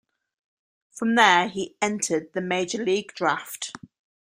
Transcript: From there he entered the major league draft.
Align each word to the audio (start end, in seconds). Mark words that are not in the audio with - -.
From 0.93 1.13
there 1.13 1.47
he 1.47 1.75
entered 1.79 2.33
the 2.33 2.41
major 2.41 2.83
league 2.83 3.13
draft. 3.13 3.71